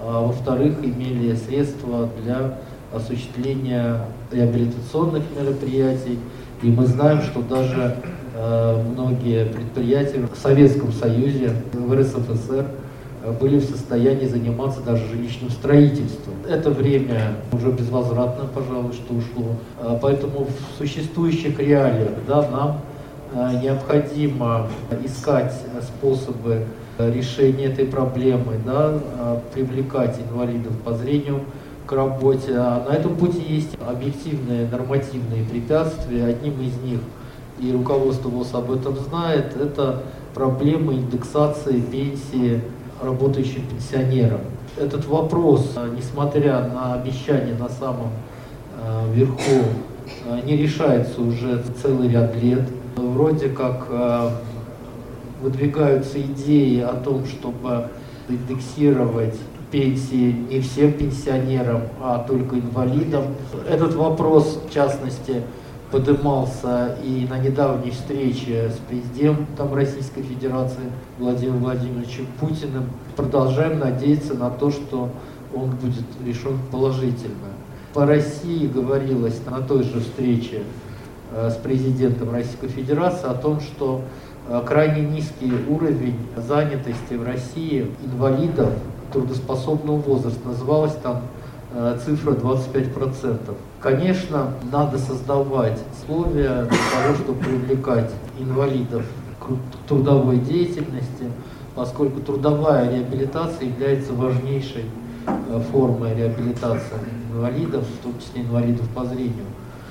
а 0.00 0.26
во-вторых, 0.26 0.82
имели 0.82 1.36
средства 1.36 2.08
для 2.20 2.58
осуществления 2.92 4.00
реабилитационных 4.32 5.22
мероприятий. 5.38 6.18
И 6.62 6.66
мы 6.66 6.86
знаем, 6.86 7.22
что 7.22 7.40
даже 7.40 7.82
э, 7.82 8.19
многие 8.92 9.46
предприятия 9.46 10.26
в 10.32 10.38
Советском 10.38 10.92
Союзе, 10.92 11.52
в 11.72 11.92
РСФСР 11.92 12.66
были 13.38 13.58
в 13.58 13.64
состоянии 13.64 14.26
заниматься 14.26 14.80
даже 14.80 15.06
жилищным 15.08 15.50
строительством. 15.50 16.34
Это 16.48 16.70
время 16.70 17.34
уже 17.52 17.70
безвозвратно, 17.70 18.46
пожалуй, 18.54 18.94
что 18.94 19.14
ушло. 19.14 19.56
А, 19.78 19.98
поэтому 20.00 20.46
в 20.46 20.78
существующих 20.78 21.58
реалиях 21.58 22.12
да, 22.26 22.48
нам 22.48 22.80
необходимо 23.62 24.68
искать 25.04 25.54
способы 25.82 26.64
решения 26.98 27.66
этой 27.66 27.84
проблемы, 27.84 28.54
да, 28.66 28.98
привлекать 29.54 30.18
инвалидов 30.18 30.72
по 30.84 30.94
зрению 30.94 31.40
к 31.86 31.92
работе. 31.92 32.54
А 32.56 32.84
на 32.88 32.94
этом 32.94 33.16
пути 33.16 33.40
есть 33.48 33.76
объективные 33.86 34.68
нормативные 34.68 35.44
препятствия. 35.44 36.26
Одним 36.26 36.60
из 36.60 36.76
них, 36.82 37.00
и 37.60 37.72
руководство 37.72 38.28
ВОЗ 38.28 38.54
об 38.54 38.70
этом 38.70 38.96
знает, 38.96 39.56
это 39.56 40.02
проблема 40.34 40.94
индексации 40.94 41.80
пенсии 41.80 42.62
работающим 43.02 43.66
пенсионерам. 43.66 44.40
Этот 44.76 45.06
вопрос, 45.06 45.72
а, 45.76 45.88
несмотря 45.88 46.60
на 46.68 46.94
обещания 46.94 47.54
на 47.58 47.68
самом 47.68 48.10
а, 48.80 49.10
верху, 49.12 49.64
а, 50.26 50.40
не 50.42 50.56
решается 50.56 51.20
уже 51.20 51.62
целый 51.82 52.08
ряд 52.08 52.34
лет. 52.36 52.68
Вроде 52.96 53.48
как 53.48 53.88
выдвигаются 55.40 56.20
идеи 56.20 56.80
о 56.80 56.94
том, 56.94 57.24
чтобы 57.24 57.88
индексировать 58.28 59.36
пенсии 59.70 60.32
не 60.50 60.60
всем 60.60 60.92
пенсионерам, 60.92 61.82
а 62.00 62.18
только 62.26 62.56
инвалидам. 62.56 63.24
Этот 63.68 63.94
вопрос, 63.94 64.60
в 64.68 64.74
частности, 64.74 65.42
поднимался 65.90 66.96
и 67.02 67.26
на 67.28 67.38
недавней 67.38 67.90
встрече 67.90 68.70
с 68.70 68.78
президентом 68.88 69.74
Российской 69.74 70.22
Федерации 70.22 70.90
Владимиром 71.18 71.64
Владимировичем 71.64 72.26
Путиным. 72.38 72.84
Продолжаем 73.16 73.80
надеяться 73.80 74.34
на 74.34 74.50
то, 74.50 74.70
что 74.70 75.10
он 75.54 75.70
будет 75.70 76.04
решен 76.24 76.58
положительно. 76.70 77.50
По 77.92 78.06
России 78.06 78.68
говорилось 78.68 79.40
на 79.46 79.60
той 79.60 79.82
же 79.82 80.00
встрече 80.00 80.62
э, 81.32 81.50
с 81.50 81.56
президентом 81.56 82.30
Российской 82.30 82.68
Федерации 82.68 83.28
о 83.28 83.34
том, 83.34 83.60
что 83.60 84.02
э, 84.48 84.62
крайне 84.64 85.02
низкий 85.02 85.52
уровень 85.68 86.16
занятости 86.36 87.14
в 87.14 87.24
России 87.24 87.90
инвалидов 88.04 88.70
трудоспособного 89.12 89.96
возраста 89.96 90.46
называлось 90.46 90.94
там 91.02 91.22
цифра 92.04 92.32
25%. 92.32 93.54
Конечно, 93.80 94.52
надо 94.70 94.98
создавать 94.98 95.78
условия 95.92 96.64
для 96.64 97.02
того, 97.02 97.14
чтобы 97.22 97.38
привлекать 97.40 98.10
инвалидов 98.38 99.04
к 99.38 99.88
трудовой 99.88 100.38
деятельности, 100.38 101.30
поскольку 101.74 102.20
трудовая 102.20 102.90
реабилитация 102.90 103.68
является 103.68 104.12
важнейшей 104.12 104.84
э, 105.26 105.62
формой 105.72 106.14
реабилитации 106.14 106.98
инвалидов, 107.32 107.84
в 107.86 108.02
том 108.02 108.12
числе 108.18 108.42
инвалидов 108.42 108.86
по 108.94 109.04
зрению. 109.04 109.46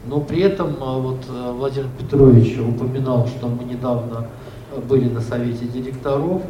Но 0.06 0.20
при 0.20 0.42
этом 0.42 0.70
э, 0.70 1.02
вот 1.02 1.26
Владимир 1.28 1.88
Петрович 1.98 2.60
упоминал, 2.60 3.28
что 3.28 3.48
мы 3.48 3.64
недавно 3.64 4.28
были 4.88 5.10
на 5.10 5.22
совете 5.22 5.66
директоров, 5.66 6.44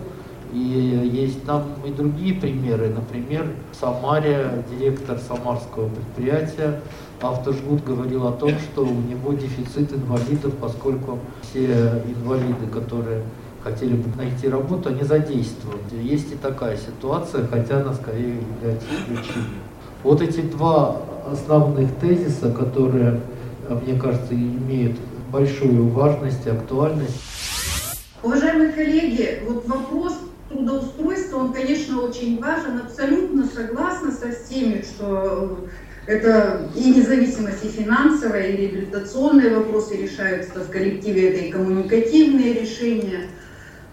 и 0.51 1.09
есть 1.13 1.43
там 1.45 1.63
и 1.85 1.91
другие 1.91 2.33
примеры. 2.33 2.89
Например, 2.89 3.47
в 3.71 3.75
Самаре 3.75 4.63
директор 4.69 5.17
самарского 5.19 5.89
предприятия 5.89 6.81
Автожгут 7.21 7.83
говорил 7.83 8.27
о 8.27 8.31
том, 8.31 8.51
что 8.59 8.85
у 8.85 9.01
него 9.01 9.33
дефицит 9.33 9.91
инвалидов, 9.91 10.53
поскольку 10.62 11.19
все 11.41 12.01
инвалиды, 12.05 12.67
которые 12.71 13.23
хотели 13.62 13.93
бы 13.95 14.15
найти 14.15 14.47
работу, 14.47 14.88
они 14.89 15.03
задействованы. 15.03 15.79
Есть 16.01 16.31
и 16.31 16.35
такая 16.35 16.77
ситуация, 16.77 17.45
хотя 17.45 17.81
она 17.81 17.93
скорее 17.93 18.38
является 18.38 18.88
исключением. 18.88 19.59
Вот 20.01 20.21
эти 20.21 20.39
два 20.39 21.01
основных 21.29 21.93
тезиса, 21.95 22.53
которые, 22.53 23.19
мне 23.85 23.99
кажется, 23.99 24.33
имеют 24.33 24.97
большую 25.29 25.89
важность 25.89 26.47
и 26.47 26.49
актуальность. 26.51 27.21
Уважаемые 28.23 28.71
коллеги, 28.71 29.43
вот 29.45 29.67
вопрос 29.67 30.18
трудоустройства, 30.69 31.38
он, 31.38 31.53
конечно, 31.53 32.01
очень 32.01 32.39
важен. 32.39 32.79
Абсолютно 32.79 33.45
согласна 33.45 34.12
со 34.12 34.32
всеми, 34.32 34.82
что 34.84 35.67
это 36.05 36.69
и 36.75 36.91
независимость, 36.91 37.63
и 37.65 37.69
финансовая, 37.69 38.47
и 38.47 38.58
реабилитационные 38.58 39.55
вопросы 39.55 39.97
решаются 39.97 40.60
в 40.60 40.69
коллективе, 40.69 41.29
это 41.29 41.45
и 41.45 41.51
коммуникативные 41.51 42.53
решения. 42.53 43.27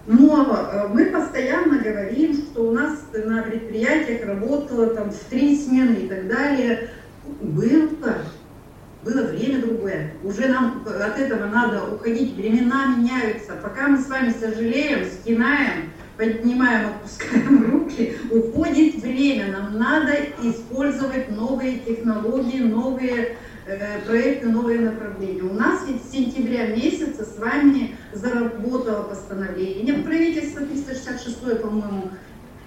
Но 0.07 0.47
э, 0.47 0.89
мы 0.89 1.07
постоянно 1.07 1.79
говорим, 1.79 2.35
что 2.35 2.69
у 2.69 2.73
нас 2.73 3.01
на 3.12 3.43
предприятиях 3.43 4.25
работало 4.25 4.89
там 4.89 5.11
в 5.11 5.19
три 5.31 5.57
смены 5.57 5.95
и 6.05 6.09
так 6.09 6.29
далее. 6.29 6.91
Было, 7.41 7.89
было 9.03 9.23
время 9.25 9.62
другое. 9.62 10.12
Уже 10.23 10.47
нам 10.47 10.87
от 10.87 11.19
этого 11.19 11.47
надо 11.47 11.93
уходить. 11.93 12.37
Времена 12.37 12.95
меняются. 12.97 13.55
Пока 13.61 13.89
мы 13.89 13.99
с 13.99 14.09
вами 14.09 14.33
сожалеем, 14.41 15.07
скинаем, 15.07 15.91
поднимаем, 16.16 16.88
опускаем 16.88 17.70
руки, 17.72 18.16
уходит 18.31 18.96
время. 18.96 19.52
Нам 19.52 19.79
надо 19.79 20.14
использовать 20.42 21.31
новые 21.31 21.79
технологии, 21.79 22.61
новые 22.61 23.37
э, 23.66 24.00
проекты, 24.07 24.48
новые 24.48 24.81
направления. 24.81 25.42
У 25.42 25.52
нас 25.52 25.83
ведь 25.87 26.02
с 26.02 26.12
сентября 26.12 26.68
месяца 26.68 27.24
с 27.24 27.38
вами 27.38 27.96
заработало 28.12 29.05
постановление. 29.05 29.94
Правительство 29.94 30.62
366, 30.62 31.61
по-моему, 31.61 32.11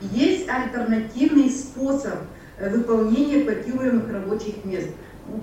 есть 0.01 0.47
альтернативный 0.47 1.49
способ 1.49 2.15
э, 2.57 2.69
выполнения 2.69 3.43
квотируемых 3.43 4.11
рабочих 4.11 4.63
мест. 4.63 4.89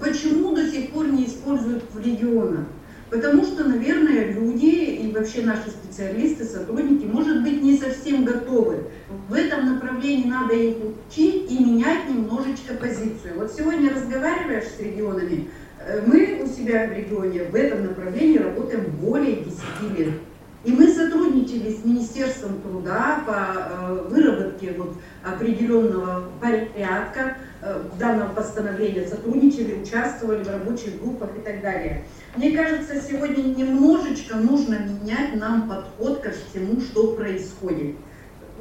Почему 0.01 0.55
до 0.55 0.69
сих 0.69 0.91
пор 0.91 1.07
не 1.09 1.27
используют 1.27 1.85
в 1.93 2.01
регионах? 2.01 2.67
Потому 3.11 3.45
что, 3.45 3.65
наверное, 3.65 4.33
люди 4.33 4.67
и 4.67 5.13
вообще 5.13 5.43
наши 5.43 5.71
специалисты, 5.71 6.45
сотрудники, 6.45 7.05
может 7.05 7.43
быть, 7.43 7.63
не 7.63 7.79
совсем 7.79 8.25
готовы. 8.25 8.85
В 9.29 9.35
этом 9.35 9.75
направлении 9.75 10.29
надо 10.29 10.55
их 10.55 10.77
учить 11.09 11.51
и 11.51 11.65
менять 11.65 12.09
немножечко 12.09 12.75
позицию. 12.75 13.35
Вот 13.37 13.53
сегодня 13.53 13.95
разговариваешь 13.95 14.65
с 14.65 14.81
регионами, 14.81 15.49
э, 15.79 16.03
мы 16.05 16.43
у 16.43 16.47
себя 16.49 16.89
в 16.89 16.93
регионе 16.93 17.45
в 17.45 17.55
этом 17.55 17.87
направлении 17.87 18.39
работаем 18.39 18.87
более 19.01 19.37
10 19.37 19.99
лет. 19.99 20.15
И 20.65 20.73
мы 20.73 20.93
сотрудничали 20.93 21.73
с 21.73 21.85
Министерством 21.85 22.61
труда 22.61 23.23
по 23.25 23.31
э, 23.31 24.09
выработке 24.11 24.75
вот 24.77 24.97
определенного 25.23 26.25
порядка 26.41 27.37
э, 27.63 27.83
данного 28.01 28.35
постановления, 28.35 29.07
сотрудничали, 29.07 29.81
участвовали 29.81 30.43
в 30.43 30.51
рабочих 30.51 31.01
группах 31.01 31.31
и 31.37 31.41
так 31.41 31.61
далее. 31.61 32.05
Мне 32.37 32.51
кажется, 32.51 33.01
сегодня 33.01 33.43
немножечко 33.43 34.37
нужно 34.37 34.79
менять 34.81 35.35
нам 35.37 35.67
подход 35.69 36.21
ко 36.21 36.33
всему, 36.33 36.83
что 36.83 37.15
происходит. 37.15 37.97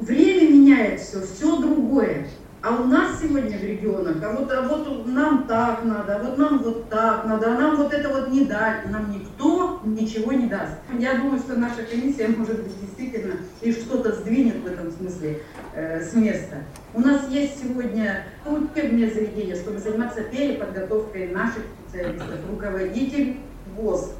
Время 0.00 0.50
меняет 0.50 1.00
все, 1.00 1.20
все 1.20 1.60
другое. 1.60 2.26
А 2.62 2.74
у 2.74 2.84
нас 2.84 3.20
сегодня 3.20 3.58
в 3.58 3.62
регионах, 3.62 4.16
а 4.24 4.32
вот, 4.32 4.50
а 4.50 4.62
вот 4.62 5.06
нам 5.06 5.46
так 5.46 5.84
надо, 5.84 6.16
а 6.16 6.22
вот 6.22 6.38
нам 6.38 6.58
вот 6.58 6.88
так 6.88 7.26
надо, 7.26 7.52
а 7.52 7.58
нам 7.58 7.76
вот 7.76 7.92
это 7.92 8.08
вот 8.08 8.30
не 8.30 8.46
дать, 8.46 8.90
нам 8.90 9.12
никто 9.12 9.82
ничего 9.84 10.32
не 10.32 10.46
даст. 10.46 10.72
Я 10.98 11.16
думаю, 11.16 11.38
что 11.38 11.54
наша 11.54 11.82
комиссия, 11.82 12.28
может 12.28 12.62
быть, 12.62 12.80
действительно 12.80 13.34
и 13.60 13.70
что-то 13.72 14.12
сдвинет 14.12 14.56
в 14.62 14.66
этом 14.66 14.90
смысле 14.90 15.42
э, 15.74 16.02
с 16.02 16.14
места. 16.14 16.56
У 16.94 17.00
нас 17.00 17.28
есть 17.28 17.62
сегодня 17.62 18.24
учебные 18.46 19.10
заведения, 19.10 19.54
чтобы 19.54 19.78
заниматься 19.78 20.22
переподготовкой 20.22 21.28
наших 21.28 21.62
специалистов, 21.84 22.40
руководителей 22.50 23.42
ВОЗ. 23.76 24.12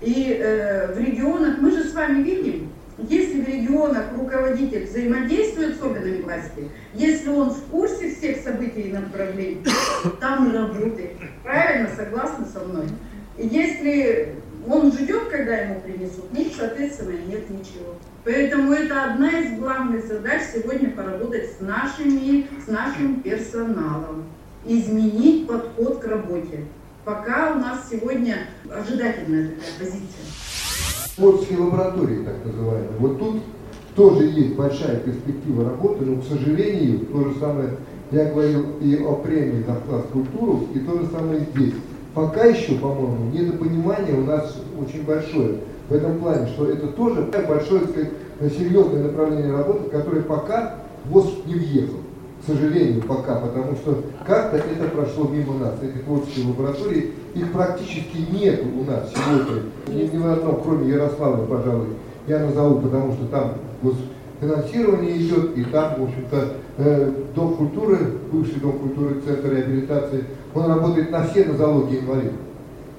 И 0.00 0.38
э, 0.38 0.92
в 0.92 0.98
регионах, 0.98 1.58
мы 1.60 1.70
же 1.70 1.84
с 1.84 1.94
вами 1.94 2.22
видим, 2.22 2.70
если 2.98 3.40
в 3.40 3.48
регионах 3.48 4.04
руководитель 4.16 4.86
взаимодействует 4.86 5.78
с 5.78 5.82
органами 5.82 6.22
власти, 6.22 6.68
если 6.94 7.28
он 7.30 7.50
в 7.50 7.60
курсе 7.64 8.14
всех 8.14 8.38
событий 8.42 8.82
и 8.82 8.92
направлений, 8.92 9.64
там 10.20 10.52
работает. 10.52 11.12
Правильно, 11.42 11.88
согласны 11.96 12.46
со 12.46 12.60
мной? 12.60 12.86
И 13.36 13.48
если 13.48 14.36
он 14.66 14.92
ждет, 14.92 15.28
когда 15.28 15.56
ему 15.56 15.80
принесут, 15.80 16.32
них, 16.32 16.52
соответственно, 16.56 17.16
нет 17.26 17.50
ничего. 17.50 17.96
Поэтому 18.24 18.72
это 18.72 19.04
одна 19.04 19.40
из 19.40 19.58
главных 19.58 20.06
задач 20.06 20.42
сегодня 20.54 20.90
поработать 20.90 21.50
с 21.52 21.60
нашими, 21.60 22.46
с 22.64 22.68
нашим 22.68 23.20
персоналом, 23.20 24.24
изменить 24.64 25.46
подход 25.46 25.98
к 25.98 26.06
работе. 26.06 26.60
Пока 27.04 27.52
у 27.52 27.58
нас 27.58 27.86
сегодня 27.90 28.46
ожидательная 28.64 29.50
такая 29.50 29.72
позиция. 29.78 30.24
Творческие 31.16 31.58
лаборатории, 31.58 32.24
так 32.24 32.42
называемые. 32.46 32.96
Вот 32.98 33.18
тут 33.18 33.42
тоже 33.94 34.24
есть 34.24 34.54
большая 34.54 34.96
перспектива 35.00 35.68
работы, 35.68 36.02
но, 36.02 36.22
к 36.22 36.24
сожалению, 36.24 37.00
то 37.00 37.28
же 37.28 37.38
самое, 37.38 37.76
я 38.10 38.32
говорил 38.32 38.78
и 38.80 38.96
о 38.96 39.16
премии 39.16 39.62
за 39.66 39.74
вклад 39.74 40.06
в 40.06 40.12
культуру, 40.12 40.66
и 40.74 40.78
то 40.78 40.98
же 40.98 41.06
самое 41.08 41.40
здесь. 41.54 41.74
Пока 42.14 42.44
еще, 42.44 42.76
по-моему, 42.76 43.30
недопонимание 43.32 44.14
у 44.14 44.24
нас 44.24 44.56
очень 44.80 45.04
большое 45.04 45.58
в 45.90 45.92
этом 45.92 46.18
плане, 46.20 46.46
что 46.46 46.70
это 46.70 46.86
тоже 46.86 47.28
большое, 47.46 47.82
так 47.82 47.90
сказать, 47.90 48.12
серьезное 48.56 49.02
направление 49.02 49.52
работы, 49.52 49.90
которое 49.90 50.22
пока 50.22 50.76
ВОЗ 51.04 51.34
не 51.44 51.54
въехал 51.54 52.03
к 52.44 52.46
сожалению, 52.46 53.00
пока, 53.02 53.36
потому 53.36 53.74
что 53.76 54.02
как-то 54.26 54.58
это 54.58 54.88
прошло 54.94 55.28
мимо 55.28 55.54
нас. 55.58 55.74
Эти 55.82 56.02
творческие 56.04 56.48
лаборатории, 56.48 57.12
их 57.34 57.52
практически 57.52 58.18
нет 58.30 58.62
у 58.62 58.84
нас 58.84 59.10
сегодня. 59.14 59.62
Ни, 59.88 60.14
ни 60.14 60.18
в 60.18 60.26
одном, 60.30 60.60
кроме 60.62 60.90
Ярославля, 60.90 61.46
пожалуй, 61.46 61.86
я 62.26 62.40
назову, 62.40 62.80
потому 62.80 63.12
что 63.14 63.26
там 63.28 63.54
финансирование 64.40 65.16
идет, 65.16 65.56
и 65.56 65.64
там, 65.64 65.94
в 65.98 66.02
общем-то, 66.04 66.48
э, 66.78 67.12
Дом 67.34 67.56
культуры, 67.56 67.98
бывший 68.30 68.60
Дом 68.60 68.78
культуры, 68.78 69.20
Центр 69.26 69.50
реабилитации, 69.50 70.24
он 70.54 70.66
работает 70.66 71.10
на 71.10 71.24
все 71.26 71.44
нозологии 71.44 72.00
инвалидов. 72.00 72.34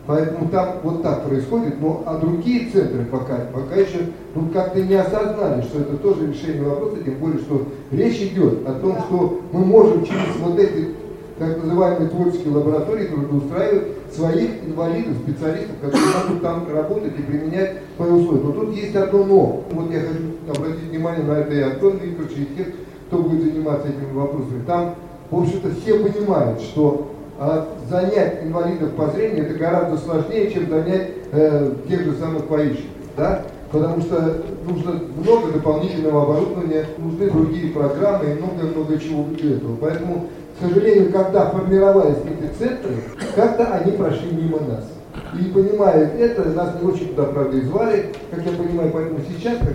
Поэтому 0.08 0.50
там 0.50 0.76
вот 0.84 1.02
так 1.02 1.28
происходит, 1.28 1.82
но 1.82 2.04
а 2.06 2.18
другие 2.20 2.70
центры 2.70 3.06
пока, 3.06 3.38
пока 3.52 3.76
еще 3.76 4.10
ну, 4.36 4.50
как-то 4.54 4.82
не 4.82 4.94
осознали, 4.94 5.62
что 5.62 5.80
это 5.80 5.98
тоже 5.98 6.28
решение 6.28 6.62
вопроса, 6.62 6.98
тем 7.04 7.16
более, 7.16 7.40
что 7.40 7.64
речь 7.92 8.22
идет 8.22 8.68
о 8.68 8.74
том, 8.74 8.98
что 9.08 9.42
мы 9.52 9.66
можем 9.66 10.06
через 10.06 10.36
вот 10.40 10.60
эти 10.60 10.90
так 11.40 11.62
называемые 11.62 12.10
творческие 12.10 12.54
лаборатории 12.54 13.08
трудоустраивать 13.08 13.88
своих 14.14 14.64
инвалидов, 14.64 15.18
специалистов, 15.24 15.76
которые 15.82 16.06
могут 16.24 16.42
там 16.42 16.68
работать 16.72 17.20
и 17.20 17.24
применять 17.24 17.74
свои 17.98 18.12
условия. 18.12 18.44
Но 18.44 18.52
тут 18.52 18.76
есть 18.76 18.96
одно 18.96 19.26
но. 19.26 19.64
Вот 19.72 19.92
я 19.92 20.02
хочу 20.02 20.56
обратить 20.56 20.90
внимание 20.90 21.24
на 21.24 21.34
это 21.34 21.54
и 21.54 21.62
Антон 21.62 21.98
Викторович, 21.98 22.38
и 22.38 22.56
тех, 22.56 22.68
кто 23.08 23.18
будет 23.18 23.54
заниматься 23.54 23.90
этими 23.90 24.14
вопросами. 24.14 24.64
Там, 24.66 24.96
в 25.30 25.42
общем-то, 25.42 25.72
все 25.82 26.00
понимают, 26.00 26.62
что 26.62 27.12
а 27.38 27.68
занять 27.90 28.44
инвалидов 28.44 28.92
по 28.92 29.08
зрению 29.08 29.46
это 29.46 29.60
гораздо 29.60 29.98
сложнее, 29.98 30.52
чем 30.52 30.70
занять 30.70 31.10
э, 31.32 31.74
тех 31.88 32.04
же 32.06 32.16
самых 32.16 32.48
поищиков. 32.48 32.92
Да? 33.18 33.44
Потому 33.72 34.02
что 34.02 34.42
нужно 34.66 35.02
много 35.18 35.52
дополнительного 35.52 36.24
оборудования, 36.24 36.86
нужны 36.98 37.30
другие 37.30 37.74
программы 37.74 38.32
и 38.32 38.34
много-много 38.36 38.98
чего 39.00 39.26
для 39.26 39.56
этого. 39.58 39.76
Поэтому, 39.76 40.28
к 40.58 40.66
сожалению, 40.66 41.12
когда 41.12 41.50
формировались 41.50 42.18
эти 42.26 42.58
центры, 42.58 42.96
как-то 43.36 43.66
они 43.74 43.92
прошли 43.92 44.32
мимо 44.32 44.60
нас. 44.62 44.86
И 45.38 45.46
понимая 45.50 46.10
это, 46.18 46.46
нас 46.52 46.76
не 46.82 46.88
очень 46.88 47.10
туда, 47.10 47.24
правда, 47.26 47.58
и 47.58 47.62
звали, 47.62 48.14
как 48.32 48.46
я 48.46 48.52
понимаю, 48.52 48.92
поэтому 48.94 49.20
сейчас, 49.28 49.58
как 49.58 49.74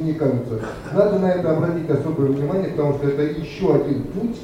мне 0.00 0.14
кажется, 0.14 0.60
надо 0.92 1.18
на 1.18 1.32
это 1.32 1.56
обратить 1.56 1.90
особое 1.90 2.28
внимание, 2.28 2.70
потому 2.70 2.94
что 2.94 3.08
это 3.08 3.22
еще 3.22 3.74
один 3.74 4.04
путь 4.04 4.36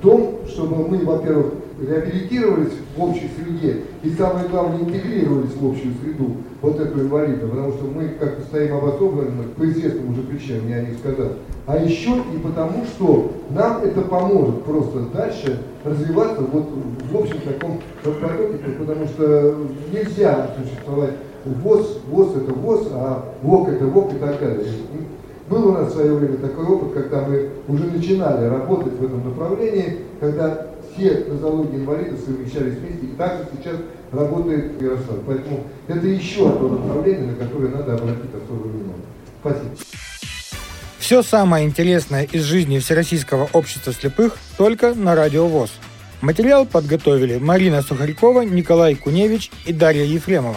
том, 0.00 0.40
чтобы 0.48 0.88
мы, 0.88 1.04
во-первых, 1.04 1.54
реабилитировались 1.80 2.74
в 2.96 3.02
общей 3.02 3.30
среде 3.38 3.82
и, 4.02 4.10
самое 4.10 4.48
главное, 4.48 4.80
интегрировались 4.80 5.54
в 5.54 5.66
общую 5.66 5.94
среду 6.02 6.36
вот 6.60 6.78
эту 6.78 7.00
инвалида, 7.00 7.46
потому 7.46 7.72
что 7.72 7.84
мы 7.84 8.08
как-то 8.08 8.42
стоим 8.42 8.76
обособленно 8.76 9.44
по 9.56 9.64
известным 9.64 10.12
уже 10.12 10.22
причинам, 10.22 10.68
я 10.68 10.82
не 10.82 10.94
сказал. 10.94 11.32
А 11.66 11.78
еще 11.78 12.10
и 12.34 12.38
потому, 12.38 12.84
что 12.84 13.32
нам 13.50 13.82
это 13.82 14.02
поможет 14.02 14.62
просто 14.64 15.00
дальше 15.14 15.62
развиваться 15.84 16.42
вот 16.42 16.68
в 17.10 17.16
общем 17.16 17.38
таком 17.40 17.80
прототипе, 18.02 18.72
потому 18.78 19.06
что 19.06 19.56
нельзя 19.92 20.50
существовать 20.58 21.14
ВОЗ, 21.44 22.00
ВОЗ 22.10 22.36
это 22.36 22.52
ВОЗ, 22.52 22.88
а 22.92 23.24
ВОК 23.42 23.68
это 23.68 23.86
ВОК 23.86 24.12
и 24.12 24.18
так 24.18 24.40
далее. 24.40 24.66
Был 25.50 25.70
у 25.70 25.72
нас 25.72 25.88
в 25.88 25.94
свое 25.94 26.14
время 26.14 26.36
такой 26.36 26.64
опыт, 26.64 26.92
когда 26.94 27.22
мы 27.22 27.50
уже 27.66 27.84
начинали 27.86 28.46
работать 28.46 28.92
в 28.92 29.04
этом 29.04 29.28
направлении, 29.28 29.98
когда 30.20 30.68
все 30.94 31.24
нозологии 31.28 31.74
инвалидов 31.74 32.20
совмещались 32.24 32.78
вместе, 32.78 33.06
и 33.06 33.16
так 33.18 33.38
же 33.38 33.48
сейчас 33.56 33.76
работает 34.12 34.78
в 34.78 34.82
Ярославле. 34.82 35.22
Поэтому 35.26 35.64
это 35.88 36.06
еще 36.06 36.48
одно 36.48 36.68
направление, 36.68 37.32
на 37.32 37.34
которое 37.34 37.68
надо 37.68 37.94
обратить 37.94 38.30
особое 38.32 38.70
внимание. 38.70 39.04
Спасибо. 39.40 39.70
Все 41.00 41.22
самое 41.24 41.66
интересное 41.66 42.28
из 42.30 42.42
жизни 42.44 42.78
Всероссийского 42.78 43.48
общества 43.52 43.92
слепых 43.92 44.36
только 44.56 44.94
на 44.94 45.16
Радио 45.16 45.48
ВОЗ. 45.48 45.72
Материал 46.20 46.64
подготовили 46.64 47.38
Марина 47.38 47.82
Сухарькова, 47.82 48.42
Николай 48.42 48.94
Куневич 48.94 49.50
и 49.66 49.72
Дарья 49.72 50.04
Ефремова. 50.04 50.56